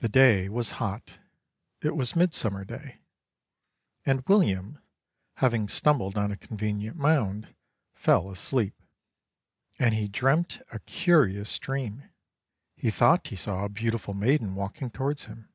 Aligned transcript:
The 0.00 0.08
day 0.08 0.48
was 0.48 0.70
hot 0.82 1.20
it 1.80 1.94
was 1.94 2.16
Midsummer 2.16 2.64
Day 2.64 3.02
and 4.04 4.26
William, 4.26 4.80
having 5.34 5.68
stumbled 5.68 6.18
on 6.18 6.32
a 6.32 6.36
convenient 6.36 6.96
mound, 6.96 7.54
fell 7.94 8.32
asleep. 8.32 8.74
And 9.78 9.94
he 9.94 10.08
dreamt 10.08 10.60
a 10.72 10.80
curious 10.80 11.56
dream. 11.60 12.10
He 12.74 12.90
thought 12.90 13.28
he 13.28 13.36
saw 13.36 13.62
a 13.64 13.68
beautiful 13.68 14.12
maiden 14.12 14.56
walking 14.56 14.90
towards 14.90 15.26
him. 15.26 15.48